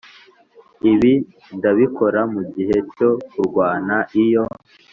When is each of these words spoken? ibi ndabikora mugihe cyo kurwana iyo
ibi 0.91 1.13
ndabikora 1.57 2.19
mugihe 2.33 2.77
cyo 2.95 3.09
kurwana 3.29 3.95
iyo 4.23 4.43